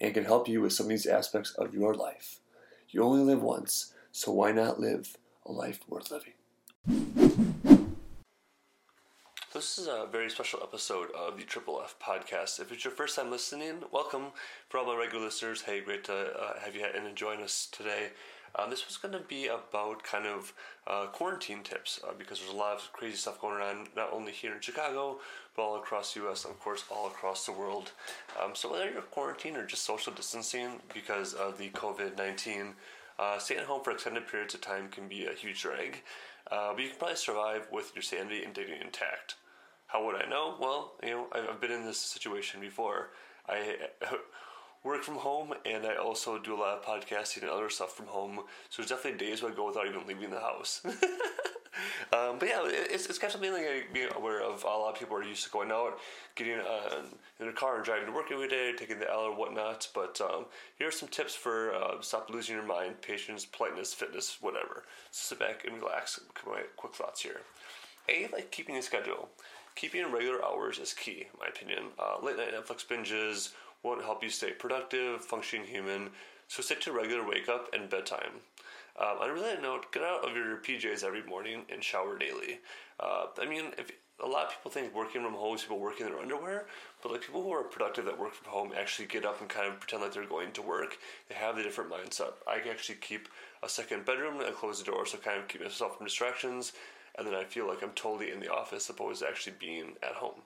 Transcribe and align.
and 0.00 0.14
can 0.14 0.24
help 0.24 0.48
you 0.48 0.60
with 0.60 0.72
some 0.72 0.86
of 0.86 0.90
these 0.90 1.06
aspects 1.06 1.52
of 1.52 1.74
your 1.74 1.94
life. 1.94 2.40
You 2.88 3.02
only 3.02 3.22
live 3.22 3.42
once, 3.42 3.92
so 4.12 4.32
why 4.32 4.52
not 4.52 4.80
live 4.80 5.16
a 5.46 5.52
life 5.52 5.80
worth 5.88 6.10
living? 6.10 7.19
This 9.60 9.78
is 9.78 9.88
a 9.88 10.08
very 10.10 10.30
special 10.30 10.60
episode 10.62 11.10
of 11.10 11.36
the 11.36 11.42
Triple 11.42 11.82
F 11.84 11.94
podcast. 12.02 12.60
If 12.60 12.72
it's 12.72 12.82
your 12.82 12.94
first 12.94 13.14
time 13.14 13.30
listening, 13.30 13.84
welcome. 13.92 14.28
For 14.70 14.78
all 14.78 14.86
my 14.86 14.96
regular 14.96 15.26
listeners, 15.26 15.60
hey, 15.60 15.82
great 15.82 16.02
to 16.04 16.14
uh, 16.14 16.60
have 16.60 16.74
you 16.74 16.82
and 16.82 17.14
join 17.14 17.42
us 17.42 17.68
today. 17.70 18.08
Um, 18.54 18.70
this 18.70 18.86
was 18.86 18.96
going 18.96 19.12
to 19.12 19.20
be 19.20 19.48
about 19.48 20.02
kind 20.02 20.24
of 20.24 20.54
uh, 20.86 21.08
quarantine 21.08 21.62
tips 21.62 22.00
uh, 22.08 22.12
because 22.16 22.38
there's 22.38 22.54
a 22.54 22.56
lot 22.56 22.78
of 22.78 22.90
crazy 22.94 23.16
stuff 23.16 23.38
going 23.38 23.60
on, 23.60 23.88
not 23.94 24.14
only 24.14 24.32
here 24.32 24.54
in 24.54 24.62
Chicago, 24.62 25.18
but 25.54 25.60
all 25.60 25.76
across 25.76 26.14
the 26.14 26.20
U.S. 26.20 26.46
and 26.46 26.54
of 26.54 26.60
course 26.60 26.84
all 26.90 27.08
across 27.08 27.44
the 27.44 27.52
world. 27.52 27.92
Um, 28.42 28.52
so 28.54 28.72
whether 28.72 28.90
you're 28.90 29.02
quarantined 29.02 29.58
or 29.58 29.66
just 29.66 29.84
social 29.84 30.14
distancing 30.14 30.80
because 30.94 31.34
of 31.34 31.58
the 31.58 31.68
COVID-19, 31.68 32.72
uh, 33.18 33.36
staying 33.36 33.66
home 33.66 33.84
for 33.84 33.90
extended 33.90 34.26
periods 34.26 34.54
of 34.54 34.62
time 34.62 34.88
can 34.88 35.06
be 35.06 35.26
a 35.26 35.34
huge 35.34 35.60
drag, 35.60 36.02
uh, 36.50 36.72
but 36.72 36.82
you 36.82 36.88
can 36.88 36.98
probably 36.98 37.16
survive 37.16 37.68
with 37.70 37.94
your 37.94 38.00
sanity 38.00 38.42
and 38.42 38.54
dignity 38.54 38.80
intact. 38.82 39.34
How 39.90 40.04
would 40.06 40.14
I 40.14 40.28
know? 40.28 40.54
Well, 40.60 40.92
you 41.02 41.10
know, 41.10 41.26
I've 41.32 41.60
been 41.60 41.72
in 41.72 41.84
this 41.84 41.98
situation 41.98 42.60
before. 42.60 43.10
I 43.48 43.76
work 44.84 45.02
from 45.02 45.16
home 45.16 45.52
and 45.66 45.84
I 45.84 45.96
also 45.96 46.38
do 46.38 46.54
a 46.54 46.58
lot 46.58 46.78
of 46.78 46.84
podcasting 46.84 47.42
and 47.42 47.50
other 47.50 47.68
stuff 47.68 47.96
from 47.96 48.06
home. 48.06 48.40
So 48.68 48.82
there's 48.82 48.90
definitely 48.90 49.18
days 49.18 49.42
where 49.42 49.50
I 49.50 49.54
go 49.54 49.66
without 49.66 49.88
even 49.88 50.06
leaving 50.06 50.30
the 50.30 50.38
house. 50.38 50.80
um, 50.84 52.38
but 52.38 52.48
yeah, 52.48 52.62
it's, 52.66 53.06
it's 53.06 53.18
kind 53.18 53.30
of 53.30 53.32
something 53.32 53.52
like 53.52 53.92
being 53.92 54.10
aware 54.14 54.40
of. 54.40 54.62
A 54.62 54.68
lot 54.68 54.92
of 54.92 54.98
people 55.00 55.16
are 55.16 55.24
used 55.24 55.42
to 55.42 55.50
going 55.50 55.72
out, 55.72 55.98
getting 56.36 56.60
uh, 56.60 57.02
in 57.40 57.48
a 57.48 57.52
car 57.52 57.74
and 57.74 57.84
driving 57.84 58.06
to 58.06 58.12
work 58.12 58.26
every 58.30 58.46
day, 58.46 58.72
taking 58.78 59.00
the 59.00 59.10
L 59.10 59.22
or 59.22 59.36
whatnot. 59.36 59.88
But 59.92 60.20
um, 60.20 60.44
here 60.78 60.86
are 60.86 60.92
some 60.92 61.08
tips 61.08 61.34
for 61.34 61.74
uh, 61.74 62.00
stop 62.00 62.30
losing 62.30 62.54
your 62.54 62.64
mind, 62.64 63.02
patience, 63.02 63.44
politeness, 63.44 63.92
fitness, 63.92 64.36
whatever. 64.40 64.84
So 65.10 65.34
sit 65.34 65.40
back 65.40 65.64
and 65.66 65.82
relax. 65.82 66.20
Quick 66.76 66.94
thoughts 66.94 67.22
here. 67.22 67.40
A, 68.08 68.28
like 68.32 68.52
keeping 68.52 68.76
a 68.76 68.82
schedule. 68.82 69.28
Keeping 69.76 70.10
regular 70.12 70.44
hours 70.44 70.78
is 70.78 70.92
key, 70.92 71.26
in 71.32 71.38
my 71.38 71.46
opinion. 71.46 71.84
Uh, 71.98 72.24
late 72.24 72.36
night 72.36 72.52
Netflix 72.52 72.86
binges 72.86 73.52
won't 73.82 74.02
help 74.02 74.22
you 74.22 74.28
stay 74.28 74.52
productive, 74.52 75.24
functioning 75.24 75.66
human. 75.66 76.10
So 76.48 76.62
stick 76.62 76.80
to 76.82 76.92
regular 76.92 77.26
wake 77.26 77.48
up 77.48 77.68
and 77.72 77.88
bedtime. 77.88 78.42
Um, 78.98 79.18
on 79.20 79.30
a 79.30 79.32
related 79.32 79.62
note, 79.62 79.92
get 79.92 80.02
out 80.02 80.28
of 80.28 80.34
your 80.34 80.56
PJs 80.58 81.04
every 81.04 81.22
morning 81.22 81.62
and 81.72 81.82
shower 81.82 82.18
daily. 82.18 82.60
Uh, 82.98 83.26
I 83.40 83.46
mean, 83.46 83.66
if 83.78 83.90
a 84.22 84.26
lot 84.26 84.46
of 84.46 84.50
people 84.50 84.70
think 84.70 84.94
working 84.94 85.22
from 85.22 85.34
home 85.34 85.54
is 85.54 85.62
people 85.62 85.78
working 85.78 86.06
in 86.06 86.12
their 86.12 86.20
underwear, 86.20 86.66
but 87.02 87.12
like 87.12 87.22
people 87.22 87.42
who 87.42 87.50
are 87.52 87.62
productive 87.62 88.04
that 88.04 88.18
work 88.18 88.34
from 88.34 88.52
home 88.52 88.72
actually 88.76 89.06
get 89.06 89.24
up 89.24 89.40
and 89.40 89.48
kind 89.48 89.66
of 89.66 89.80
pretend 89.80 90.02
like 90.02 90.12
they're 90.12 90.26
going 90.26 90.52
to 90.52 90.62
work. 90.62 90.98
They 91.28 91.34
have 91.34 91.56
the 91.56 91.62
different 91.62 91.90
mindset. 91.90 92.32
I 92.46 92.60
actually 92.68 92.96
keep 92.96 93.28
a 93.62 93.68
second 93.68 94.04
bedroom 94.04 94.40
and 94.40 94.54
close 94.54 94.78
the 94.78 94.90
door 94.90 95.06
so 95.06 95.18
kind 95.18 95.38
of 95.38 95.48
keep 95.48 95.62
myself 95.62 95.96
from 95.96 96.06
distractions, 96.06 96.72
and 97.18 97.26
then 97.26 97.34
I 97.34 97.44
feel 97.44 97.66
like 97.66 97.82
I'm 97.82 97.90
totally 97.90 98.30
in 98.30 98.40
the 98.40 98.52
office 98.52 98.88
opposed 98.88 99.20
to 99.20 99.28
actually 99.28 99.54
being 99.58 99.94
at 100.02 100.14
home. 100.14 100.42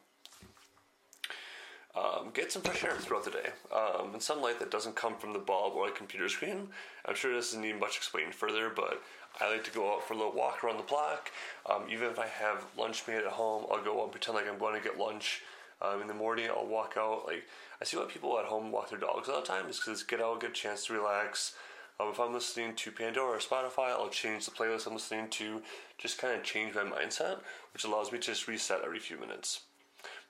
Um, 1.96 2.30
get 2.34 2.50
some 2.50 2.62
fresh 2.62 2.82
air 2.82 2.96
throughout 2.96 3.24
the 3.24 3.30
day 3.30 3.50
um, 3.72 4.14
and 4.14 4.22
sunlight 4.22 4.58
that 4.58 4.72
doesn't 4.72 4.96
come 4.96 5.16
from 5.16 5.32
the 5.32 5.38
bulb 5.38 5.74
or 5.74 5.86
a 5.86 5.92
computer 5.92 6.28
screen. 6.28 6.66
I'm 7.06 7.14
sure 7.14 7.32
this 7.32 7.50
doesn't 7.50 7.62
need 7.62 7.78
much 7.78 7.96
explained 7.96 8.34
further, 8.34 8.68
but 8.74 9.00
I 9.40 9.50
like 9.50 9.62
to 9.64 9.70
go 9.70 9.94
out 9.94 10.06
for 10.06 10.14
a 10.14 10.16
little 10.16 10.32
walk 10.32 10.64
around 10.64 10.78
the 10.78 10.82
block. 10.82 11.30
Um, 11.70 11.84
even 11.88 12.08
if 12.08 12.18
I 12.18 12.26
have 12.26 12.64
lunch 12.76 13.04
made 13.06 13.18
at 13.18 13.26
home, 13.26 13.66
I'll 13.70 13.82
go 13.82 14.02
and 14.02 14.10
pretend 14.10 14.36
like 14.36 14.48
I'm 14.48 14.58
going 14.58 14.74
to 14.74 14.86
get 14.86 14.98
lunch. 14.98 15.42
Um, 15.82 16.00
in 16.00 16.08
the 16.08 16.14
morning, 16.14 16.48
I'll 16.48 16.66
walk 16.66 16.94
out. 16.96 17.26
Like 17.26 17.44
I 17.80 17.84
see 17.84 17.96
why 17.96 18.06
people 18.06 18.38
at 18.40 18.46
home 18.46 18.72
walk 18.72 18.90
their 18.90 18.98
dogs 18.98 19.28
all 19.28 19.40
the 19.40 19.46
time 19.46 19.68
is 19.68 19.78
because 19.78 20.02
get 20.02 20.20
out, 20.20 20.40
get 20.40 20.50
a 20.50 20.52
chance 20.52 20.86
to 20.86 20.94
relax. 20.94 21.54
Um, 22.00 22.08
if 22.08 22.18
I'm 22.18 22.32
listening 22.32 22.74
to 22.74 22.90
Pandora 22.90 23.36
or 23.36 23.38
Spotify, 23.38 23.90
I'll 23.90 24.08
change 24.08 24.46
the 24.46 24.50
playlist 24.50 24.86
I'm 24.86 24.94
listening 24.94 25.28
to. 25.30 25.62
Just 25.98 26.18
kind 26.18 26.34
of 26.34 26.42
change 26.42 26.74
my 26.74 26.82
mindset, 26.82 27.38
which 27.72 27.84
allows 27.84 28.10
me 28.10 28.18
to 28.18 28.26
just 28.26 28.48
reset 28.48 28.82
every 28.84 28.98
few 28.98 29.18
minutes. 29.18 29.60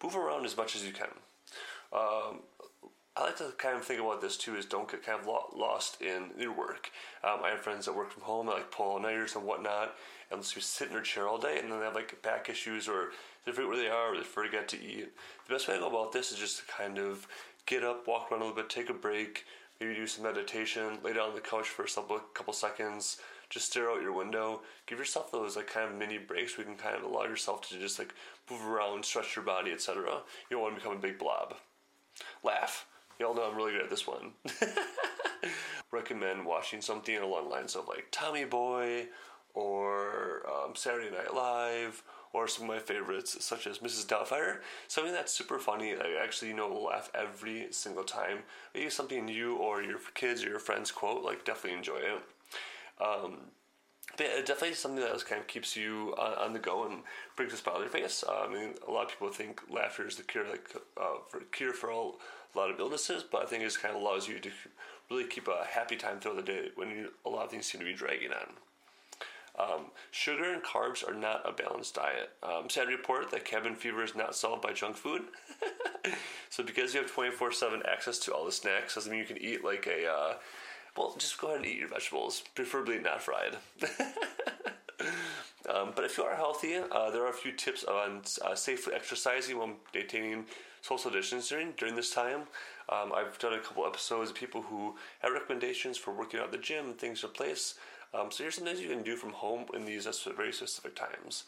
Move 0.03 0.17
around 0.17 0.45
as 0.45 0.57
much 0.57 0.77
as 0.77 0.85
you 0.85 0.93
can. 0.93 1.09
Um, 1.93 2.41
I 3.17 3.23
like 3.23 3.37
to 3.37 3.53
kind 3.57 3.77
of 3.77 3.85
think 3.85 4.01
about 4.01 4.21
this 4.21 4.37
too 4.37 4.57
is 4.57 4.67
don't 4.67 4.91
get 4.91 5.05
kind 5.05 5.21
of 5.21 5.27
lost 5.27 6.03
in 6.03 6.31
your 6.37 6.53
work. 6.53 6.91
Um, 7.23 7.41
I 7.45 7.51
have 7.51 7.61
friends 7.61 7.87
that 7.87 7.95
work 7.95 8.11
from 8.11 8.25
home, 8.25 8.49
like 8.49 8.73
pull 8.73 8.87
all 8.87 9.01
nighters 9.01 9.37
and 9.37 9.45
whatnot, 9.45 9.95
and 10.33 10.43
just 10.43 10.75
sit 10.75 10.89
in 10.89 10.95
their 10.95 11.03
chair 11.03 11.29
all 11.29 11.39
day, 11.39 11.61
and 11.61 11.71
then 11.71 11.79
they 11.79 11.85
have 11.85 11.95
like 11.95 12.21
back 12.23 12.51
issues 12.51 12.89
or 12.89 13.11
they 13.47 13.53
forget 13.53 13.69
where 13.69 13.77
they 13.79 13.89
are 13.89 14.13
or 14.13 14.17
they 14.17 14.25
forget 14.25 14.67
to 14.69 14.83
eat. 14.83 15.13
The 15.47 15.55
best 15.55 15.69
way 15.69 15.75
to 15.75 15.81
go 15.81 15.89
about 15.89 16.13
this 16.13 16.33
is 16.33 16.39
just 16.39 16.59
to 16.59 16.65
kind 16.67 16.99
of 16.99 17.29
get 17.67 17.85
up, 17.85 18.07
walk 18.09 18.31
around 18.31 18.43
a 18.43 18.45
little 18.47 18.57
bit, 18.57 18.69
take 18.69 18.91
a 18.91 18.95
break, 18.95 19.45
maybe 19.81 19.95
do 19.95 20.07
some 20.07 20.25
meditation, 20.25 20.99
lay 21.03 21.13
down 21.13 21.31
on 21.31 21.35
the 21.35 21.41
couch 21.41 21.69
for 21.69 21.85
a 21.85 22.21
couple 22.35 22.53
seconds, 22.53 23.19
just 23.51 23.71
stare 23.71 23.91
out 23.91 24.03
your 24.03 24.13
window. 24.13 24.63
Give 24.87 24.99
yourself 24.99 25.31
those 25.31 25.57
like 25.57 25.67
kind 25.67 25.91
of 25.91 25.97
mini 25.97 26.19
breaks 26.19 26.57
where 26.57 26.67
you 26.67 26.75
can 26.75 26.83
kind 26.83 26.97
of 26.97 27.03
allow 27.03 27.25
yourself 27.25 27.69
to 27.69 27.79
just 27.79 27.99
like 27.99 28.15
move 28.51 28.65
around, 28.67 29.05
stretch 29.05 29.37
your 29.37 29.45
body, 29.45 29.73
etc. 29.73 30.23
You 30.51 30.57
don't 30.57 30.63
want 30.63 30.75
to 30.75 30.81
become 30.81 30.97
a 30.97 31.01
big 31.01 31.19
blob. 31.19 31.55
Laugh. 32.43 32.87
Y'all 33.19 33.35
know 33.35 33.49
I'm 33.49 33.57
really 33.57 33.73
good 33.73 33.83
at 33.83 33.91
this 33.91 34.07
one. 34.07 34.33
Recommend 35.93 36.45
watching 36.45 36.81
something 36.81 37.17
along 37.17 37.45
the 37.45 37.51
lines 37.51 37.77
of 37.77 37.87
like 37.87 38.09
Tommy 38.11 38.45
Boy 38.45 39.07
or 39.55 40.43
um, 40.49 40.75
Saturday 40.75 41.11
Night 41.11 41.33
Live 41.33 42.03
or 42.35 42.47
some 42.47 42.65
of 42.65 42.69
my 42.69 42.79
favorites 42.79 43.43
such 43.43 43.67
as 43.67 43.79
Mrs. 43.79 44.07
Doubtfire. 44.07 44.59
Something 44.89 45.15
that's 45.15 45.33
super 45.33 45.59
funny. 45.59 45.95
I 45.95 46.23
actually 46.23 46.49
you 46.49 46.55
know 46.55 46.69
laugh 46.69 47.11
every 47.15 47.69
single 47.71 48.05
time. 48.05 48.41
Maybe 48.75 48.91
something 48.91 49.29
you 49.29 49.57
or 49.57 49.83
your 49.83 49.99
kids 50.15 50.45
or 50.45 50.49
your 50.49 50.59
friends 50.59 50.91
quote. 50.91 51.25
Like 51.25 51.45
definitely 51.45 51.79
enjoy 51.79 51.99
it. 51.99 52.23
Um, 53.01 53.37
but 54.17 54.27
yeah, 54.27 54.43
definitely 54.45 54.75
something 54.75 55.01
that 55.01 55.25
kind 55.25 55.41
of 55.41 55.47
keeps 55.47 55.77
you 55.77 56.15
on, 56.19 56.35
on, 56.35 56.53
the 56.53 56.59
go 56.59 56.87
and 56.87 57.03
brings 57.37 57.53
a 57.53 57.57
smile 57.57 57.77
to 57.77 57.83
your 57.83 57.91
face. 57.91 58.23
Uh, 58.27 58.47
I 58.49 58.53
mean, 58.53 58.75
a 58.87 58.91
lot 58.91 59.07
of 59.07 59.11
people 59.11 59.31
think 59.31 59.63
laughter 59.69 60.07
is 60.07 60.17
the 60.17 60.23
cure, 60.23 60.49
like 60.49 60.71
uh, 61.01 61.19
for 61.29 61.41
cure 61.41 61.73
for 61.73 61.91
all, 61.91 62.21
a 62.55 62.59
lot 62.59 62.71
of 62.71 62.79
illnesses, 62.79 63.25
but 63.25 63.43
I 63.43 63.47
think 63.47 63.63
it 63.63 63.67
just 63.67 63.83
kind 63.83 63.97
of 63.97 64.01
allows 64.01 64.29
you 64.29 64.39
to 64.39 64.51
really 65.11 65.25
keep 65.25 65.49
a 65.49 65.65
happy 65.69 65.97
time 65.97 66.21
throughout 66.21 66.37
the 66.37 66.43
day 66.43 66.69
when 66.77 66.91
you, 66.91 67.13
a 67.27 67.29
lot 67.29 67.45
of 67.45 67.51
things 67.51 67.67
seem 67.67 67.81
to 67.81 67.85
be 67.85 67.95
dragging 67.95 68.31
on. 68.31 68.53
Um, 69.59 69.87
sugar 70.11 70.53
and 70.53 70.63
carbs 70.63 71.09
are 71.09 71.15
not 71.15 71.49
a 71.49 71.53
balanced 71.53 71.95
diet. 71.95 72.31
Um, 72.43 72.69
sad 72.69 72.89
report 72.89 73.31
that 73.31 73.45
cabin 73.45 73.75
fever 73.75 74.03
is 74.03 74.17
not 74.17 74.35
solved 74.35 74.63
by 74.63 74.73
junk 74.73 74.97
food. 74.97 75.23
so 76.51 76.65
because 76.65 76.93
you 76.93 77.01
have 77.01 77.13
24-7 77.13 77.87
access 77.87 78.19
to 78.21 78.35
all 78.35 78.45
the 78.45 78.53
snacks 78.53 78.97
doesn't 78.97 79.11
mean 79.11 79.21
you 79.21 79.27
can 79.27 79.39
eat 79.39 79.65
like 79.65 79.87
a 79.87 80.11
uh, 80.11 80.35
well, 80.97 81.15
just 81.19 81.41
go 81.41 81.49
ahead 81.49 81.59
and 81.59 81.67
eat 81.67 81.79
your 81.79 81.89
vegetables, 81.89 82.43
preferably 82.55 82.99
not 82.99 83.21
fried. 83.21 83.57
um, 85.69 85.93
but 85.95 86.05
if 86.05 86.17
you 86.17 86.25
are 86.25 86.37
healthy, 86.37 86.77
uh, 86.77 87.11
there 87.11 87.25
are 87.25 87.31
a 87.31 87.33
few 87.33 87.53
tips 87.53 87.85
on 87.85 88.23
uh, 88.45 88.55
safely 88.55 88.95
exercising 88.95 89.59
while 89.59 89.73
maintaining 89.93 90.47
social 90.83 91.11
distancing 91.11 91.73
during 91.77 91.97
this 91.97 92.11
time. 92.11 92.43
Um, 92.89 93.13
I've 93.15 93.39
done 93.39 93.55
a 93.55 93.59
couple 93.59 93.87
episodes 93.87 94.31
of 94.31 94.37
people 94.37 94.63
who 94.63 94.95
have 95.21 95.33
recommendations 95.33 95.99
for 95.99 96.13
working 96.13 96.39
out 96.39 96.53
the 96.53 96.59
gym 96.59 96.87
and 96.87 96.99
things 96.99 97.23
to 97.23 97.29
place. 97.29 97.75
Um, 98.13 98.31
so 98.31 98.45
here's 98.45 98.57
some 98.57 98.65
things 98.65 98.81
you 98.81 98.89
can 98.89 99.03
do 99.03 99.17
from 99.17 99.33
home 99.33 99.65
in 99.75 99.85
these 99.85 100.07
very 100.37 100.53
specific 100.53 100.95
times. 100.95 101.45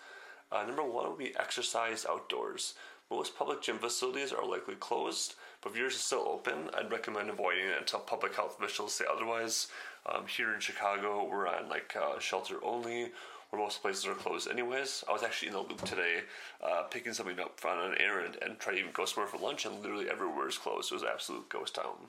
Uh, 0.50 0.64
number 0.64 0.82
one 0.82 1.08
would 1.08 1.19
be 1.19 1.35
exercise 1.38 2.06
outdoors. 2.08 2.75
Most 3.11 3.37
public 3.37 3.62
gym 3.62 3.79
facilities 3.79 4.32
are 4.32 4.47
likely 4.47 4.75
closed, 4.75 5.35
but 5.62 5.70
if 5.70 5.79
yours 5.79 5.94
is 5.94 6.00
still 6.00 6.26
open, 6.26 6.70
I'd 6.76 6.91
recommend 6.91 7.31
avoiding 7.31 7.67
it 7.67 7.79
until 7.79 8.00
public 8.00 8.35
health 8.35 8.56
officials 8.58 8.94
say 8.94 9.05
otherwise. 9.11 9.69
Um, 10.06 10.26
here 10.26 10.55
in 10.55 10.61
Chicago, 10.61 11.29
we're 11.29 11.47
on 11.47 11.69
like 11.69 11.94
uh, 11.97 12.19
shelter 12.19 12.56
only, 12.64 13.12
where 13.50 13.62
most 13.62 13.81
places 13.81 14.06
are 14.06 14.14
closed 14.14 14.50
anyways. 14.50 15.05
I 15.08 15.12
was 15.12 15.23
actually 15.23 15.49
in 15.49 15.55
the 15.55 15.61
loop 15.61 15.82
today, 15.82 16.23
uh, 16.62 16.82
picking 16.82 17.12
something 17.12 17.38
up 17.38 17.61
on 17.64 17.93
an 17.93 17.99
errand 18.00 18.38
and 18.43 18.58
trying 18.58 18.76
to 18.76 18.81
even 18.82 18.93
go 18.93 19.05
somewhere 19.05 19.29
for 19.29 19.38
lunch, 19.38 19.67
and 19.67 19.81
literally 19.81 20.11
everywhere 20.11 20.49
is 20.49 20.58
closed. 20.58 20.91
It 20.91 20.97
was 20.97 21.05
absolute 21.05 21.49
ghost 21.49 21.76
town. 21.76 22.08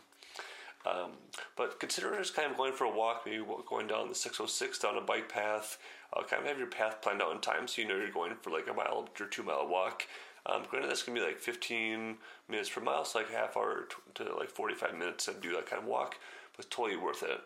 Um, 0.88 1.12
but 1.56 1.80
consider 1.80 2.16
just 2.18 2.36
kind 2.36 2.50
of 2.50 2.58
going 2.58 2.74
for 2.74 2.86
a 2.86 2.96
walk, 2.96 3.24
maybe 3.26 3.44
going 3.68 3.88
down 3.88 4.10
the 4.10 4.16
606 4.16 4.80
down 4.80 4.98
a 4.98 5.02
bike 5.02 5.30
path. 5.30 5.78
Uh, 6.14 6.24
kind 6.24 6.42
of 6.42 6.48
have 6.48 6.58
your 6.58 6.68
path 6.68 7.02
planned 7.02 7.22
out 7.22 7.34
in 7.34 7.42
time 7.42 7.68
so 7.68 7.82
you 7.82 7.88
know 7.88 7.98
you're 7.98 8.12
going 8.12 8.34
for 8.42 8.52
like 8.52 8.70
a 8.70 8.74
mile 8.74 9.08
or 9.20 9.26
two 9.26 9.44
mile 9.44 9.68
walk. 9.68 10.04
Um, 10.46 10.64
granted, 10.70 10.90
that's 10.90 11.04
gonna 11.04 11.20
be 11.20 11.26
like 11.26 11.40
15 11.40 12.18
minutes 12.48 12.70
per 12.70 12.80
mile, 12.80 13.04
so 13.04 13.20
like 13.20 13.30
half 13.30 13.58
hour 13.58 13.88
to, 14.16 14.24
to 14.24 14.36
like 14.36 14.50
45 14.50 14.98
minutes 14.98 15.28
and 15.28 15.42
do 15.42 15.52
that 15.54 15.66
kind 15.66 15.82
of 15.82 15.88
walk, 15.90 16.18
but 16.56 16.70
totally 16.72 16.96
worth 16.96 17.24
it. 17.24 17.42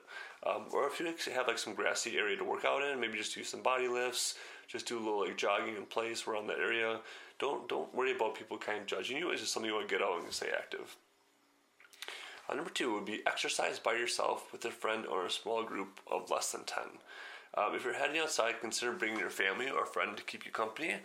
Um, 0.46 0.66
or 0.72 0.88
if 0.88 1.00
you 1.00 1.34
have 1.34 1.48
like 1.48 1.58
some 1.58 1.74
grassy 1.74 2.18
area 2.18 2.38
to 2.38 2.44
work 2.44 2.64
out 2.64 2.84
in, 2.84 3.00
maybe 3.00 3.18
just 3.18 3.34
do 3.34 3.44
some 3.44 3.64
body 3.64 3.88
lifts, 3.88 4.36
just 4.68 4.88
do 4.88 4.98
a 4.98 5.02
little 5.02 5.22
like 5.22 5.38
jogging 5.38 5.76
in 5.76 5.86
place 5.86 6.28
around 6.28 6.48
that 6.48 6.60
area. 6.60 7.00
Don't 7.40 7.68
don't 7.68 7.94
worry 7.96 8.16
about 8.16 8.36
people 8.36 8.58
kind 8.58 8.82
of 8.82 8.86
judging 8.86 9.18
you. 9.18 9.32
It's 9.32 9.42
just 9.42 9.54
something 9.54 9.70
you 9.70 9.76
want 9.76 9.90
to 9.90 9.96
get 9.96 10.04
out 10.04 10.22
and 10.22 10.32
stay 10.32 10.50
active. 10.56 10.96
Uh, 12.50 12.56
number 12.56 12.70
two 12.70 12.94
would 12.94 13.06
be 13.06 13.24
exercise 13.26 13.80
by 13.80 13.94
yourself 13.94 14.52
with 14.52 14.66
a 14.66 14.72
friend 14.72 15.06
or 15.06 15.26
a 15.26 15.32
small 15.32 15.64
group 15.64 16.00
of 16.10 16.30
less 16.30 16.52
than 16.52 16.64
10. 16.64 16.84
Um, 17.58 17.76
if 17.76 17.84
you're 17.84 17.94
heading 17.94 18.22
outside, 18.22 18.60
consider 18.62 18.94
bringing 18.94 19.20
your 19.20 19.30
family 19.30 19.70
or 19.70 19.86
friend 19.86 20.16
to 20.16 20.24
keep 20.24 20.46
you 20.46 20.52
company, 20.52 20.96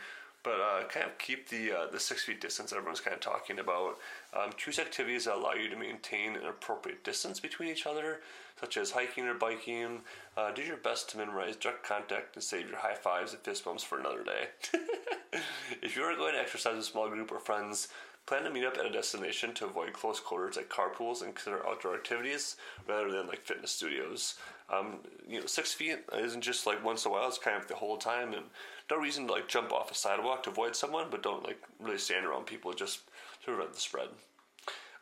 but 0.47 0.61
uh, 0.61 0.87
kind 0.89 1.07
of 1.07 1.19
keep 1.19 1.49
the 1.49 1.73
uh, 1.73 1.87
the 1.91 1.99
six 1.99 2.23
feet 2.23 2.41
distance 2.41 2.73
everyone's 2.73 3.01
kind 3.01 3.15
of 3.15 3.21
talking 3.21 3.59
about. 3.59 3.99
Um, 4.33 4.51
choose 4.57 4.79
activities 4.79 5.25
that 5.25 5.35
allow 5.35 5.55
you 5.55 5.69
to 5.69 5.77
maintain 5.77 6.37
an 6.37 6.47
appropriate 6.47 7.03
distance 7.03 7.41
between 7.41 7.69
each 7.69 7.85
other, 7.85 8.21
such 8.61 8.77
as 8.77 8.93
hiking 8.93 9.27
or 9.27 9.35
biking. 9.35 10.03
Uh, 10.37 10.53
do 10.53 10.63
your 10.63 10.77
best 10.77 11.11
to 11.11 11.19
minimize 11.19 11.57
direct 11.57 11.83
contact 11.83 12.37
and 12.37 12.45
save 12.45 12.69
your 12.69 12.79
high 12.79 12.95
fives 12.95 13.33
and 13.33 13.43
fist 13.43 13.65
bumps 13.65 13.83
for 13.83 13.99
another 13.99 14.23
day. 14.23 14.47
if 15.83 15.97
you 15.97 16.03
are 16.03 16.15
going 16.15 16.35
to 16.35 16.41
exercise 16.41 16.77
with 16.77 16.85
a 16.85 16.91
small 16.91 17.09
group 17.09 17.33
of 17.33 17.43
friends, 17.43 17.89
Plan 18.27 18.43
to 18.43 18.51
meet 18.51 18.65
up 18.65 18.77
at 18.77 18.87
a 18.87 18.91
destination 18.91 19.55
to 19.55 19.67
avoid 19.67 19.93
close 19.93 20.19
quarters 20.19 20.59
at 20.59 20.69
carpools 20.69 21.23
and 21.23 21.35
consider 21.35 21.65
outdoor 21.65 21.95
activities 21.95 22.57
rather 22.89 23.11
than 23.13 23.29
like 23.29 23.45
fitness 23.45 23.71
studios. 23.71 24.35
Um, 24.69 24.99
you 25.29 25.39
know, 25.39 25.47
six 25.47 25.73
feet 25.73 26.01
isn't 26.13 26.41
just 26.41 26.67
like 26.67 26.85
once 26.85 27.05
in 27.05 27.13
a 27.13 27.15
while; 27.15 27.29
it's 27.29 27.39
kind 27.39 27.57
of 27.57 27.69
the 27.69 27.77
whole 27.77 27.97
time, 27.97 28.35
and 28.35 28.47
no 28.91 28.97
reason 28.99 29.29
to 29.29 29.33
like 29.33 29.47
jump 29.47 29.73
off 29.73 29.93
a 29.93 29.95
sidewalk 29.95 30.43
to 30.43 30.51
avoid 30.51 30.75
someone, 30.75 31.07
but 31.09 31.23
don't 31.23 31.45
like 31.45 31.63
really 31.79 31.99
stand 31.99 32.27
around 32.27 32.47
people 32.47 32.73
just 32.73 33.01
to 33.45 33.53
prevent 33.53 33.73
the 33.73 33.81
spread. 33.81 34.09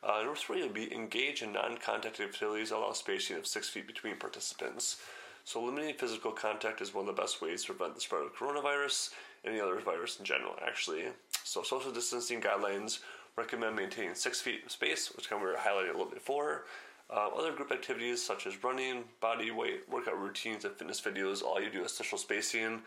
Uh, 0.03 0.19
number 0.19 0.35
three 0.35 0.63
would 0.63 0.75
be 0.75 0.93
engage 0.93 1.43
in 1.43 1.55
non-contact 1.55 2.21
activities 2.21 2.71
allow 2.71 2.93
spacing 2.93 3.39
of 3.39 3.47
six 3.47 3.71
feet 3.71 3.87
between 3.87 4.17
participants. 4.17 5.01
So 5.45 5.63
limiting 5.63 5.95
physical 5.95 6.33
contact 6.33 6.81
is 6.81 6.95
one 6.95 7.07
of 7.07 7.15
the 7.15 7.21
best 7.21 7.43
ways 7.43 7.65
to 7.65 7.75
prevent 7.75 7.95
the 7.95 8.01
spread 8.01 8.23
of 8.23 8.35
coronavirus 8.35 9.11
and 9.45 9.53
any 9.53 9.61
other 9.61 9.79
virus 9.79 10.19
in 10.19 10.25
general, 10.25 10.55
actually. 10.67 11.05
So 11.45 11.63
social 11.63 11.93
distancing 11.93 12.41
guidelines 12.41 13.01
recommend 13.37 13.77
maintaining 13.77 14.15
six 14.15 14.41
feet 14.41 14.65
of 14.65 14.73
space, 14.73 15.13
which 15.15 15.29
kind 15.29 15.43
of 15.43 15.47
we 15.47 15.53
were 15.53 15.59
highlighting 15.59 15.91
a 15.91 15.93
little 15.93 16.07
bit 16.07 16.15
before. 16.15 16.65
Uh, 17.11 17.29
other 17.37 17.53
group 17.53 17.71
activities 17.71 18.23
such 18.23 18.47
as 18.47 18.65
running, 18.65 19.05
body 19.21 19.51
weight, 19.51 19.83
workout 19.91 20.19
routines, 20.19 20.65
and 20.65 20.75
fitness 20.75 21.01
videos, 21.01 21.43
all 21.43 21.61
you 21.61 21.71
do 21.71 21.85
is 21.85 21.93
social 21.93 22.17
spacing. 22.17 22.81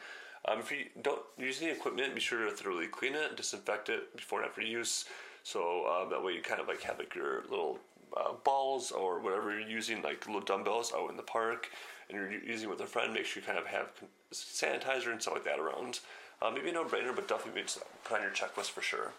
Um, 0.45 0.59
if 0.59 0.71
you 0.71 0.85
don't 1.03 1.21
use 1.37 1.61
any 1.61 1.71
equipment, 1.71 2.15
be 2.15 2.21
sure 2.21 2.43
to 2.45 2.51
thoroughly 2.51 2.87
clean 2.87 3.13
it, 3.13 3.37
disinfect 3.37 3.89
it 3.89 4.15
before 4.15 4.41
and 4.41 4.49
after 4.49 4.61
use. 4.61 5.05
So 5.43 5.85
uh, 5.85 6.09
that 6.09 6.23
way 6.23 6.33
you 6.33 6.41
kind 6.41 6.59
of 6.59 6.67
like 6.67 6.81
have 6.81 6.97
like 6.97 7.13
your 7.13 7.43
little 7.49 7.79
uh, 8.15 8.33
balls 8.43 8.91
or 8.91 9.19
whatever 9.19 9.51
you're 9.51 9.67
using, 9.67 10.01
like 10.01 10.25
little 10.25 10.41
dumbbells 10.41 10.93
out 10.95 11.09
in 11.09 11.17
the 11.17 11.23
park, 11.23 11.69
and 12.09 12.17
you're 12.17 12.31
using 12.31 12.69
with 12.69 12.79
a 12.81 12.85
friend. 12.85 13.13
Make 13.13 13.25
sure 13.25 13.41
you 13.41 13.47
kind 13.47 13.59
of 13.59 13.65
have 13.65 13.89
sanitizer 14.33 15.11
and 15.11 15.21
stuff 15.21 15.35
like 15.35 15.45
that 15.45 15.59
around. 15.59 15.99
Uh, 16.41 16.51
maybe 16.51 16.71
no 16.71 16.83
brainer, 16.83 17.15
but 17.15 17.27
definitely 17.27 17.63
put 18.03 18.17
on 18.17 18.21
your 18.21 18.31
checklist 18.31 18.69
for 18.69 18.81
sure. 18.81 19.11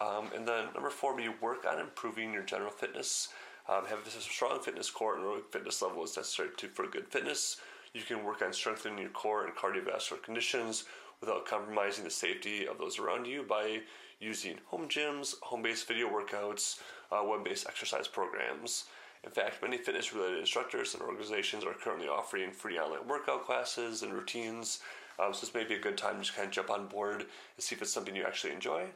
Um, 0.00 0.28
and 0.34 0.46
then 0.46 0.66
number 0.74 0.90
four, 0.90 1.16
be 1.16 1.28
work 1.40 1.64
on 1.64 1.78
improving 1.78 2.32
your 2.32 2.42
general 2.42 2.70
fitness. 2.70 3.28
Um, 3.68 3.86
have 3.86 4.00
a 4.04 4.10
strong 4.10 4.60
fitness 4.60 4.90
core 4.90 5.16
and 5.16 5.24
aerobic 5.24 5.52
fitness 5.52 5.80
level 5.80 6.02
is 6.02 6.16
necessary 6.16 6.48
to, 6.56 6.68
for 6.68 6.86
good 6.88 7.06
fitness. 7.08 7.60
You 7.94 8.02
can 8.02 8.24
work 8.24 8.42
on 8.42 8.52
strengthening 8.52 8.98
your 8.98 9.10
core 9.10 9.44
and 9.44 9.54
cardiovascular 9.54 10.22
conditions 10.22 10.84
without 11.22 11.46
compromising 11.46 12.04
the 12.04 12.10
safety 12.10 12.66
of 12.66 12.76
those 12.76 12.98
around 12.98 13.26
you 13.26 13.42
by 13.42 13.80
using 14.20 14.58
home 14.66 14.86
gyms, 14.88 15.34
home-based 15.40 15.88
video 15.88 16.10
workouts, 16.10 16.80
uh, 17.10 17.22
web-based 17.24 17.66
exercise 17.66 18.06
programs. 18.06 18.84
In 19.24 19.30
fact, 19.30 19.62
many 19.62 19.78
fitness-related 19.78 20.38
instructors 20.38 20.92
and 20.92 21.02
organizations 21.02 21.64
are 21.64 21.72
currently 21.72 22.08
offering 22.08 22.52
free 22.52 22.78
online 22.78 23.08
workout 23.08 23.46
classes 23.46 24.02
and 24.02 24.12
routines 24.12 24.80
um, 25.18 25.34
so 25.34 25.40
this 25.40 25.54
may 25.54 25.64
be 25.64 25.74
a 25.74 25.80
good 25.80 25.98
time 25.98 26.16
to 26.16 26.22
just 26.22 26.34
kind 26.34 26.46
of 26.46 26.52
jump 26.52 26.70
on 26.70 26.86
board 26.86 27.20
and 27.20 27.28
see 27.58 27.74
if 27.74 27.82
it's 27.82 27.92
something 27.92 28.16
you 28.16 28.24
actually 28.24 28.52
enjoy. 28.52 28.86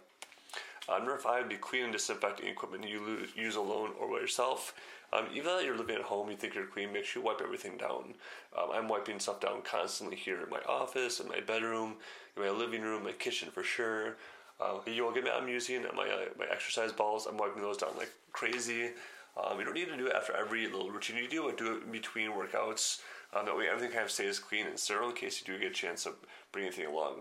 Uh, 0.88 0.98
number 0.98 1.16
five 1.18 1.48
be 1.48 1.56
clean 1.56 1.84
and 1.84 1.92
disinfecting 1.92 2.46
equipment 2.46 2.88
you 2.88 3.26
use 3.34 3.56
alone 3.56 3.90
or 3.98 4.08
by 4.08 4.20
yourself. 4.20 4.74
Um, 5.12 5.26
even 5.32 5.46
though 5.46 5.60
you're 5.60 5.76
living 5.76 5.96
at 5.96 6.02
home, 6.02 6.30
you 6.30 6.36
think 6.36 6.54
you're 6.54 6.66
clean, 6.66 6.92
make 6.92 7.04
sure 7.04 7.22
you 7.22 7.26
wipe 7.26 7.40
everything 7.40 7.76
down. 7.76 8.14
Um, 8.56 8.70
I'm 8.72 8.88
wiping 8.88 9.20
stuff 9.20 9.40
down 9.40 9.62
constantly 9.62 10.16
here 10.16 10.42
in 10.42 10.50
my 10.50 10.60
office, 10.68 11.20
in 11.20 11.28
my 11.28 11.40
bedroom, 11.40 11.94
in 12.36 12.42
my 12.42 12.50
living 12.50 12.82
room, 12.82 13.04
my 13.04 13.12
kitchen 13.12 13.50
for 13.50 13.62
sure. 13.62 14.16
Uh, 14.60 14.78
you 14.86 15.04
will 15.04 15.12
get 15.12 15.24
me. 15.24 15.30
I'm 15.30 15.48
using 15.48 15.82
my 15.94 16.08
uh, 16.08 16.28
my 16.38 16.46
exercise 16.50 16.92
balls. 16.92 17.26
I'm 17.26 17.36
wiping 17.36 17.62
those 17.62 17.76
down 17.76 17.90
like 17.98 18.10
crazy. 18.32 18.90
Um, 19.36 19.58
you 19.58 19.64
don't 19.64 19.74
need 19.74 19.88
to 19.88 19.96
do 19.96 20.06
it 20.06 20.14
after 20.14 20.34
every 20.34 20.66
little 20.66 20.90
routine 20.90 21.16
you 21.16 21.28
do, 21.28 21.44
but 21.44 21.58
do 21.58 21.76
it 21.76 21.92
between 21.92 22.30
workouts. 22.30 23.02
Um, 23.34 23.44
that 23.44 23.56
way 23.56 23.68
everything 23.68 23.90
kind 23.90 24.04
of 24.04 24.10
stays 24.10 24.38
clean 24.38 24.66
and 24.66 24.78
sterile 24.78 25.10
in 25.10 25.14
case 25.14 25.42
you 25.42 25.52
do 25.52 25.60
get 25.60 25.72
a 25.72 25.74
chance 25.74 26.06
of 26.06 26.14
bringing 26.52 26.72
anything 26.72 26.86
along. 26.86 27.20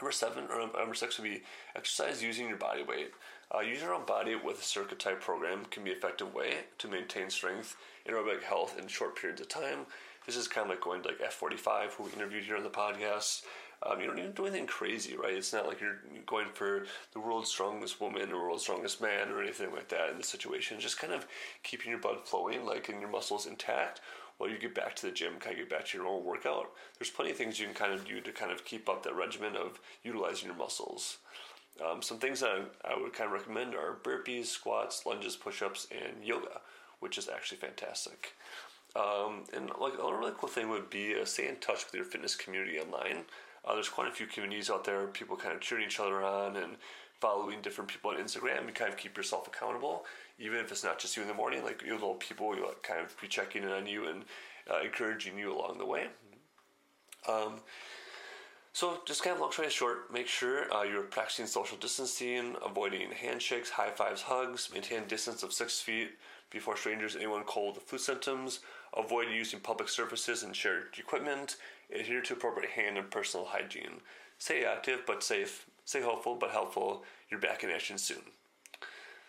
Number 0.00 0.12
seven 0.12 0.44
or 0.52 0.60
number 0.78 0.94
six 0.94 1.18
would 1.18 1.24
be 1.24 1.42
exercise 1.74 2.22
using 2.22 2.48
your 2.48 2.56
body 2.56 2.82
weight. 2.82 3.12
Uh, 3.52 3.60
using 3.60 3.84
your 3.84 3.94
own 3.94 4.04
body 4.04 4.36
with 4.36 4.60
a 4.60 4.64
circuit 4.64 4.98
type 4.98 5.20
program 5.20 5.64
can 5.70 5.82
be 5.82 5.90
an 5.90 5.96
effective 5.96 6.34
way 6.34 6.54
to 6.78 6.86
maintain 6.86 7.30
strength 7.30 7.76
and 8.06 8.14
aerobic 8.14 8.42
health 8.42 8.78
in 8.78 8.86
short 8.86 9.16
periods 9.16 9.40
of 9.40 9.48
time. 9.48 9.86
This 10.26 10.36
is 10.36 10.46
kind 10.46 10.66
of 10.66 10.70
like 10.70 10.82
going 10.82 11.02
to 11.02 11.08
like 11.08 11.20
F45, 11.20 11.92
who 11.92 12.04
we 12.04 12.12
interviewed 12.12 12.44
here 12.44 12.56
on 12.56 12.62
the 12.62 12.68
podcast. 12.68 13.42
Um, 13.82 14.00
you 14.00 14.06
don't 14.06 14.16
to 14.16 14.28
do 14.28 14.46
anything 14.46 14.66
crazy, 14.66 15.16
right? 15.16 15.34
It's 15.34 15.52
not 15.52 15.66
like 15.66 15.80
you're 15.80 16.00
going 16.26 16.48
for 16.52 16.84
the 17.12 17.20
world's 17.20 17.48
strongest 17.48 18.00
woman 18.00 18.32
or 18.32 18.42
world's 18.42 18.64
strongest 18.64 19.00
man 19.00 19.30
or 19.30 19.40
anything 19.40 19.72
like 19.72 19.88
that 19.88 20.10
in 20.10 20.18
this 20.18 20.28
situation. 20.28 20.80
Just 20.80 20.98
kind 20.98 21.12
of 21.12 21.26
keeping 21.62 21.90
your 21.90 22.00
blood 22.00 22.18
flowing, 22.26 22.66
like, 22.66 22.88
and 22.88 23.00
your 23.00 23.08
muscles 23.08 23.46
intact 23.46 24.00
while 24.38 24.48
you 24.48 24.58
get 24.58 24.74
back 24.74 24.96
to 24.96 25.06
the 25.06 25.12
gym, 25.12 25.34
kind 25.38 25.54
of 25.54 25.58
get 25.58 25.70
back 25.70 25.86
to 25.86 25.98
your 25.98 26.06
normal 26.06 26.22
workout. 26.22 26.70
There's 26.98 27.10
plenty 27.10 27.32
of 27.32 27.36
things 27.36 27.60
you 27.60 27.66
can 27.66 27.74
kind 27.74 27.92
of 27.92 28.06
do 28.06 28.20
to 28.20 28.32
kind 28.32 28.50
of 28.50 28.64
keep 28.64 28.88
up 28.88 29.02
that 29.02 29.14
regimen 29.14 29.56
of 29.56 29.80
utilizing 30.02 30.48
your 30.48 30.56
muscles. 30.56 31.18
Um, 31.84 32.02
some 32.02 32.18
things 32.18 32.40
that 32.40 32.70
I 32.84 33.00
would 33.00 33.12
kind 33.12 33.28
of 33.28 33.32
recommend 33.32 33.74
are 33.74 33.98
burpees, 34.02 34.46
squats, 34.46 35.06
lunges, 35.06 35.36
push-ups, 35.36 35.86
and 35.92 36.24
yoga, 36.24 36.60
which 37.00 37.18
is 37.18 37.28
actually 37.28 37.58
fantastic. 37.58 38.34
Um, 38.96 39.44
and 39.54 39.70
like 39.80 39.92
a 39.94 40.16
really 40.16 40.32
cool 40.38 40.48
thing 40.48 40.70
would 40.70 40.90
be 40.90 41.14
uh, 41.20 41.24
stay 41.24 41.48
in 41.48 41.56
touch 41.56 41.84
with 41.84 41.94
your 41.94 42.04
fitness 42.04 42.34
community 42.34 42.78
online. 42.78 43.24
Uh, 43.64 43.74
there's 43.74 43.88
quite 43.88 44.08
a 44.08 44.14
few 44.14 44.26
communities 44.26 44.70
out 44.70 44.84
there, 44.84 45.06
people 45.08 45.36
kind 45.36 45.54
of 45.54 45.60
cheering 45.60 45.86
each 45.86 46.00
other 46.00 46.22
on 46.22 46.56
and 46.56 46.76
following 47.20 47.60
different 47.60 47.90
people 47.90 48.10
on 48.10 48.16
Instagram. 48.16 48.66
You 48.66 48.72
kind 48.72 48.92
of 48.92 48.98
keep 48.98 49.16
yourself 49.16 49.46
accountable, 49.46 50.04
even 50.38 50.58
if 50.58 50.70
it's 50.70 50.84
not 50.84 50.98
just 50.98 51.16
you 51.16 51.22
in 51.22 51.28
the 51.28 51.34
morning. 51.34 51.62
Like 51.64 51.82
your 51.82 51.94
little 51.94 52.14
people, 52.14 52.54
you 52.54 52.66
kind 52.82 53.00
of 53.04 53.18
be 53.20 53.28
checking 53.28 53.62
in 53.62 53.70
on 53.70 53.86
you 53.86 54.06
and 54.08 54.24
uh, 54.70 54.80
encouraging 54.84 55.38
you 55.38 55.52
along 55.52 55.78
the 55.78 55.86
way. 55.86 56.08
Um, 57.28 57.60
so, 58.72 59.00
just 59.06 59.24
kind 59.24 59.34
of 59.34 59.40
long 59.40 59.50
story 59.50 59.70
short, 59.70 60.12
make 60.12 60.28
sure 60.28 60.72
uh, 60.72 60.82
you're 60.82 61.02
practicing 61.02 61.46
social 61.46 61.76
distancing, 61.78 62.54
avoiding 62.64 63.10
handshakes, 63.10 63.70
high 63.70 63.90
fives, 63.90 64.22
hugs, 64.22 64.70
maintain 64.72 65.04
distance 65.08 65.42
of 65.42 65.52
six 65.52 65.80
feet 65.80 66.10
before 66.50 66.76
strangers, 66.76 67.16
anyone 67.16 67.44
cold 67.44 67.74
with 67.74 67.84
flu 67.84 67.98
symptoms, 67.98 68.60
avoid 68.96 69.28
using 69.30 69.60
public 69.60 69.88
surfaces 69.88 70.42
and 70.42 70.56
shared 70.56 70.86
equipment, 70.98 71.56
adhere 71.94 72.22
to 72.22 72.34
appropriate 72.34 72.70
hand 72.70 72.96
and 72.96 73.10
personal 73.10 73.46
hygiene. 73.46 74.00
Stay 74.38 74.64
active 74.64 75.00
but 75.06 75.22
safe, 75.22 75.66
stay 75.84 76.00
hopeful 76.00 76.36
but 76.36 76.50
helpful. 76.50 77.04
You're 77.30 77.40
back 77.40 77.62
in 77.62 77.70
action 77.70 77.98
soon. 77.98 78.22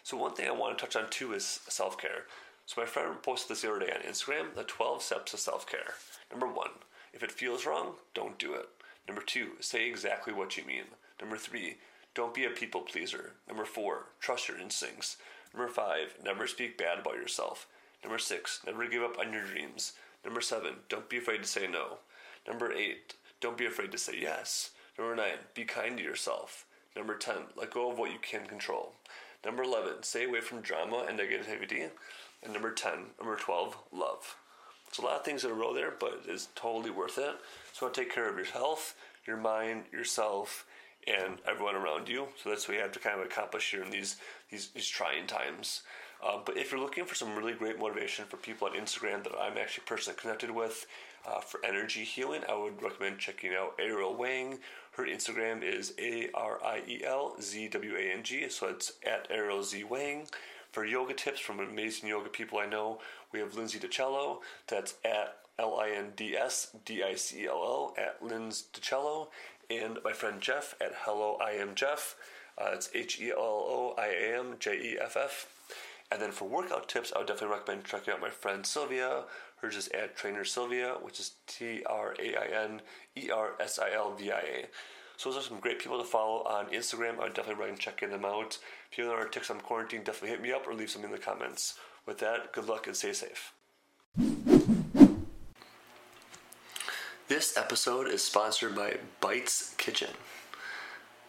So, 0.04 0.18
one 0.18 0.34
thing 0.34 0.48
I 0.48 0.52
want 0.52 0.78
to 0.78 0.86
touch 0.86 0.96
on 0.96 1.10
too 1.10 1.34
is 1.34 1.46
self 1.68 1.98
care. 1.98 2.26
So, 2.66 2.82
my 2.82 2.88
friend 2.88 3.22
posted 3.22 3.50
this 3.50 3.62
the 3.62 3.72
other 3.72 3.86
day 3.86 3.92
on 3.92 4.02
Instagram 4.02 4.54
the 4.56 4.64
12 4.64 5.02
steps 5.02 5.34
of 5.34 5.40
self 5.40 5.68
care. 5.68 5.96
Number 6.32 6.48
one, 6.48 6.72
if 7.14 7.24
it 7.24 7.32
feels 7.32 7.66
wrong, 7.66 7.94
don't 8.14 8.40
do 8.40 8.54
it. 8.54 8.70
Number 9.08 9.22
two, 9.22 9.54
say 9.60 9.88
exactly 9.88 10.34
what 10.34 10.56
you 10.56 10.64
mean. 10.66 10.86
Number 11.20 11.36
three, 11.36 11.78
don't 12.14 12.34
be 12.34 12.46
a 12.46 12.50
people 12.50 12.82
pleaser. 12.82 13.34
Number 13.48 13.66
four, 13.66 14.06
trust 14.20 14.48
your 14.48 14.60
instincts. 14.60 15.18
Number 15.54 15.72
five, 15.72 16.16
never 16.24 16.48
speak 16.48 16.78
bad 16.78 17.00
about 17.00 17.16
yourself. 17.16 17.68
Number 18.04 18.20
six, 18.20 18.62
never 18.66 18.88
give 18.88 19.04
up 19.04 19.20
on 19.20 19.34
your 19.34 19.44
dreams. 19.44 19.94
Number 20.24 20.42
seven, 20.42 20.76
don't 20.88 21.10
be 21.10 21.18
afraid 21.18 21.42
to 21.44 21.48
say 21.48 21.68
no. 21.68 22.00
Number 22.48 22.72
eight, 22.72 23.16
don't 23.42 23.58
be 23.58 23.66
afraid 23.66 23.92
to 23.92 23.98
say 23.98 24.14
yes. 24.22 24.72
Number 24.98 25.16
nine, 25.16 25.40
be 25.54 25.64
kind 25.64 25.98
to 25.98 26.04
yourself. 26.04 26.66
Number 26.96 27.16
10, 27.16 27.36
let 27.56 27.72
go 27.72 27.92
of 27.92 27.98
what 27.98 28.12
you 28.12 28.18
can 28.22 28.46
control. 28.46 28.94
Number 29.46 29.64
11, 29.64 30.04
stay 30.04 30.26
away 30.26 30.42
from 30.42 30.62
drama 30.62 31.06
and 31.08 31.18
negativity. 31.18 31.90
And 32.44 32.54
number 32.54 32.72
10, 32.72 32.92
number 33.20 33.38
12, 33.38 33.78
love. 33.94 34.36
It's 34.88 34.98
a 34.98 35.02
lot 35.02 35.18
of 35.18 35.24
things 35.24 35.46
in 35.46 35.52
a 35.52 35.54
row 35.54 35.74
there, 35.74 35.94
but 35.98 36.24
it's 36.28 36.50
totally 36.56 36.90
worth 36.90 37.18
it. 37.18 37.36
So 37.72 37.88
take 37.88 38.14
care 38.14 38.28
of 38.30 38.36
your 38.36 38.48
health, 38.48 38.96
your 39.26 39.38
mind, 39.38 39.84
yourself, 39.94 40.66
and 41.08 41.38
everyone 41.48 41.76
around 41.76 42.08
you. 42.08 42.28
So 42.42 42.50
that's 42.50 42.68
what 42.68 42.76
you 42.76 42.84
have 42.84 42.92
to 42.94 43.00
kind 43.00 43.20
of 43.20 43.26
accomplish 43.26 43.72
here 43.72 43.84
in 43.84 43.90
these 43.90 44.18
these, 44.50 44.68
these 44.70 44.88
trying 44.88 45.28
times. 45.28 45.82
Um, 46.22 46.42
but 46.46 46.58
if 46.58 46.72
you're 46.72 46.82
looking 46.82 47.06
for 47.06 47.16
some 47.16 47.36
really 47.36 47.54
great 47.54 47.80
motivation 47.80 48.26
for 48.26 48.38
people 48.38 48.68
on 48.68 48.74
Instagram 48.74 49.24
that 49.24 49.32
I'm 49.40 49.58
actually 49.58 49.86
personally 49.86 50.20
connected 50.20 50.52
with 50.52 50.86
uh, 51.26 51.40
for 51.40 51.64
energy 51.66 52.04
healing, 52.04 52.42
I 52.50 52.58
would 52.58 52.82
recommend 52.82 53.20
checking 53.20 53.54
out 53.54 53.76
Ariel 53.80 54.16
Wang. 54.16 54.60
Her 54.92 55.06
Instagram 55.06 55.64
is 55.64 55.94
A 55.98 56.30
R 56.34 56.60
I 56.64 56.82
E 56.88 57.04
L 57.06 57.36
Z 57.42 57.70
W 57.70 57.96
A 57.96 58.14
N 58.14 58.24
G, 58.24 58.50
so 58.50 58.68
it's 58.68 58.94
at 59.06 59.28
Ariel 59.30 59.64
Z 59.64 59.84
Wang. 59.86 60.28
For 60.72 60.86
yoga 60.86 61.14
tips 61.14 61.40
from 61.40 61.60
amazing 61.60 62.10
yoga 62.10 62.30
people 62.30 62.60
I 62.60 62.66
know, 62.66 63.00
we 63.32 63.40
have 63.40 63.56
Lindsay 63.56 63.80
DiCello. 63.80 64.40
That's 64.68 64.96
at 65.06 65.38
L 65.58 65.80
I 65.80 65.90
N 65.90 66.12
D 66.16 66.36
S 66.36 66.76
D 66.86 67.04
I 67.04 67.16
C 67.16 67.44
E 67.44 67.48
L 67.48 67.62
L, 67.64 67.96
at 67.98 68.22
Linz 68.22 68.66
DiCello. 68.74 69.28
And 69.70 70.00
my 70.04 70.14
friend 70.14 70.42
Jeff 70.42 70.74
at 70.82 70.94
Hello 71.02 71.38
I 71.40 71.52
Am 71.52 71.76
Jeff. 71.76 72.16
Uh, 72.58 72.72
it's 72.74 72.90
H 72.96 73.22
E 73.22 73.30
L 73.30 73.38
O 73.40 73.94
I 74.00 74.08
A 74.08 74.40
M 74.40 74.56
J 74.60 74.74
E 74.74 74.98
F 75.00 75.16
F. 75.16 75.46
And 76.12 76.20
then 76.20 76.32
for 76.32 76.50
workout 76.50 76.90
tips, 76.90 77.14
I 77.16 77.20
would 77.20 77.28
definitely 77.28 77.56
recommend 77.56 77.86
checking 77.86 78.12
out 78.12 78.20
my 78.20 78.32
friend 78.32 78.66
Sylvia. 78.66 79.26
Hers 79.58 79.76
is 79.76 79.88
at 79.90 80.16
Trainer 80.16 80.44
Sylvia, 80.44 80.96
which 81.02 81.20
is 81.20 81.34
T 81.46 81.84
R 81.86 82.16
A 82.20 82.36
I 82.36 82.64
N 82.64 82.82
E 83.16 83.30
R 83.30 83.52
S 83.60 83.78
I 83.78 83.92
L 83.94 84.16
V 84.16 84.32
I 84.32 84.40
A. 84.40 84.66
So 85.18 85.30
those 85.30 85.46
are 85.46 85.48
some 85.50 85.60
great 85.60 85.78
people 85.78 86.00
to 86.00 86.04
follow 86.04 86.44
on 86.46 86.72
Instagram. 86.72 87.20
I 87.20 87.26
would 87.26 87.36
definitely 87.36 87.60
recommend 87.60 87.80
checking 87.80 88.10
them 88.10 88.26
out. 88.26 88.58
If 88.92 88.98
you 88.98 89.04
have 89.04 89.14
other 89.14 89.30
tips 89.30 89.52
on 89.52 89.62
quarantine, 89.62 90.04
definitely 90.04 90.30
hit 90.30 90.42
me 90.42 90.52
up 90.52 90.66
or 90.68 90.74
leave 90.74 90.90
some 90.90 91.04
in 91.06 91.12
the 91.12 91.20
comments. 91.20 91.78
With 92.08 92.18
that, 92.20 92.54
good 92.54 92.68
luck 92.68 92.88
and 92.88 92.96
stay 92.96 93.14
safe. 93.14 93.54
This 97.40 97.56
episode 97.56 98.10
is 98.10 98.22
sponsored 98.22 98.76
by 98.76 98.98
Bites 99.22 99.74
Kitchen. 99.78 100.10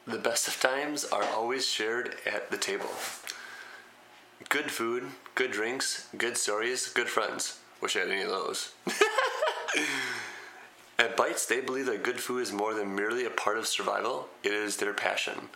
The 0.08 0.18
best 0.18 0.48
of 0.48 0.60
times 0.60 1.04
are 1.04 1.22
always 1.22 1.64
shared 1.64 2.16
at 2.26 2.50
the 2.50 2.56
table. 2.56 2.90
Good 4.48 4.72
food, 4.72 5.04
good 5.36 5.52
drinks, 5.52 6.08
good 6.18 6.36
stories, 6.36 6.88
good 6.88 7.08
friends. 7.08 7.60
Wish 7.80 7.94
I 7.94 8.00
had 8.00 8.08
any 8.08 8.22
of 8.22 8.30
those. 8.30 8.72
At 10.98 11.16
Bites, 11.16 11.46
they 11.46 11.60
believe 11.60 11.86
that 11.86 12.02
good 12.02 12.18
food 12.18 12.40
is 12.40 12.50
more 12.50 12.74
than 12.74 12.96
merely 12.96 13.24
a 13.24 13.30
part 13.30 13.56
of 13.56 13.68
survival, 13.68 14.26
it 14.42 14.50
is 14.50 14.78
their 14.78 14.92
passion. 14.92 15.50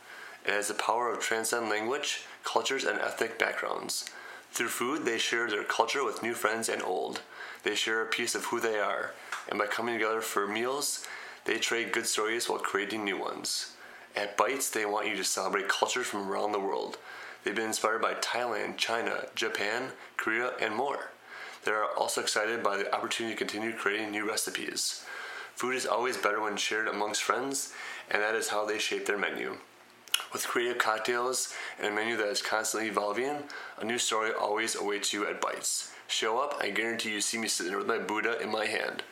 It 0.47 0.53
has 0.53 0.69
the 0.69 0.75
power 0.75 1.13
of 1.13 1.19
transcend 1.19 1.69
language, 1.69 2.27
cultures, 2.45 2.85
and 2.85 3.01
ethnic 3.01 3.41
backgrounds. 3.41 4.09
Through 4.53 4.69
food, 4.69 5.05
they 5.05 5.19
share 5.19 5.51
their 5.51 5.65
culture 5.65 6.05
with 6.05 6.23
new 6.23 6.35
friends 6.35 6.69
and 6.69 6.81
old. 6.81 7.23
They 7.65 7.75
share 7.75 8.03
a 8.03 8.07
piece 8.07 8.37
of 8.37 8.45
who 8.45 8.61
they 8.61 8.79
are, 8.79 9.15
and 9.49 9.59
by 9.59 9.67
coming 9.67 9.95
together 9.95 10.21
for 10.21 10.47
meals, 10.47 11.07
they 11.45 11.59
trade 11.59 11.93
good 11.93 12.07
stories 12.07 12.49
while 12.49 12.59
creating 12.59 13.05
new 13.05 13.19
ones. 13.19 13.73
At 14.17 14.37
Bites, 14.37 14.71
they 14.71 14.87
want 14.87 15.09
you 15.09 15.17
to 15.17 15.25
celebrate 15.25 15.69
cultures 15.69 16.07
from 16.07 16.31
around 16.31 16.53
the 16.53 16.61
world. 16.61 16.99
They've 17.43 17.55
been 17.55 17.67
inspired 17.67 18.01
by 18.01 18.15
Thailand, 18.15 18.77
China, 18.79 19.27
Japan, 19.35 19.91
Korea, 20.17 20.53
and 20.61 20.75
more. 20.75 21.11
They 21.65 21.73
are 21.73 21.87
also 21.97 22.21
excited 22.21 22.63
by 22.63 22.77
the 22.77 22.95
opportunity 22.95 23.35
to 23.35 23.39
continue 23.39 23.73
creating 23.73 24.11
new 24.11 24.29
recipes. 24.29 25.05
Food 25.55 25.77
is 25.77 25.87
always 25.87 26.17
better 26.17 26.41
when 26.41 26.57
shared 26.57 26.89
amongst 26.89 27.23
friends, 27.23 27.73
and 28.11 28.23
that 28.23 28.35
is 28.35 28.49
how 28.49 28.65
they 28.65 28.79
shape 28.79 29.07
their 29.07 29.19
menu. 29.19 29.59
With 30.33 30.47
creative 30.47 30.79
cocktails 30.79 31.55
and 31.79 31.87
a 31.87 31.91
menu 31.91 32.17
that 32.17 32.29
is 32.29 32.43
constantly 32.43 32.89
evolving, 32.89 33.45
a 33.79 33.85
new 33.85 33.99
story 33.99 34.33
always 34.33 34.75
awaits 34.75 35.13
you 35.13 35.27
at 35.27 35.41
Bites. 35.41 35.93
Show 36.07 36.39
up, 36.39 36.57
I 36.61 36.71
guarantee 36.71 37.13
you 37.13 37.21
see 37.21 37.39
me 37.39 37.49
sitting 37.49 37.71
there 37.71 37.79
with 37.79 37.87
my 37.87 37.99
Buddha 37.99 38.41
in 38.41 38.51
my 38.51 38.67
hand. 38.67 39.03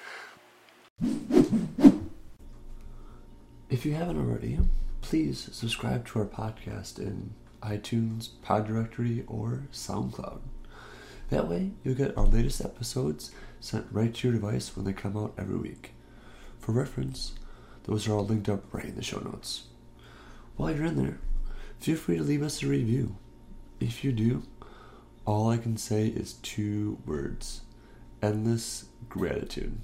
If 3.72 3.86
you 3.86 3.94
haven't 3.94 4.18
already, 4.18 4.58
please 5.00 5.48
subscribe 5.50 6.06
to 6.08 6.18
our 6.18 6.26
podcast 6.26 6.98
in 6.98 7.32
iTunes, 7.62 8.28
Pod 8.42 8.66
Directory, 8.66 9.24
or 9.26 9.62
SoundCloud. 9.72 10.40
That 11.30 11.48
way, 11.48 11.70
you'll 11.82 11.94
get 11.94 12.14
our 12.18 12.26
latest 12.26 12.60
episodes 12.60 13.30
sent 13.60 13.86
right 13.90 14.12
to 14.12 14.28
your 14.28 14.38
device 14.38 14.76
when 14.76 14.84
they 14.84 14.92
come 14.92 15.16
out 15.16 15.32
every 15.38 15.56
week. 15.56 15.94
For 16.58 16.72
reference, 16.72 17.32
those 17.84 18.06
are 18.06 18.12
all 18.12 18.26
linked 18.26 18.50
up 18.50 18.62
right 18.74 18.84
in 18.84 18.94
the 18.94 19.02
show 19.02 19.20
notes. 19.20 19.68
While 20.56 20.76
you're 20.76 20.84
in 20.84 21.02
there, 21.02 21.20
feel 21.80 21.96
free 21.96 22.18
to 22.18 22.22
leave 22.22 22.42
us 22.42 22.62
a 22.62 22.66
review. 22.66 23.16
If 23.80 24.04
you 24.04 24.12
do, 24.12 24.42
all 25.24 25.48
I 25.48 25.56
can 25.56 25.78
say 25.78 26.08
is 26.08 26.34
two 26.34 26.98
words 27.06 27.62
endless 28.20 28.84
gratitude. 29.08 29.80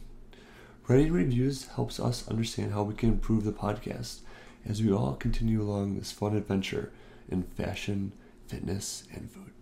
Writing 0.89 1.13
reviews 1.13 1.67
helps 1.67 2.01
us 2.01 2.27
understand 2.29 2.73
how 2.73 2.83
we 2.83 2.95
can 2.95 3.11
improve 3.11 3.45
the 3.45 3.53
podcast 3.53 4.21
as 4.67 4.83
we 4.83 4.91
all 4.91 5.13
continue 5.17 5.61
along 5.61 5.97
this 5.99 6.13
fun 6.13 6.35
adventure 6.35 6.91
in 7.29 7.43
fashion, 7.43 8.13
fitness, 8.47 9.05
and 9.13 9.31
food. 9.31 9.53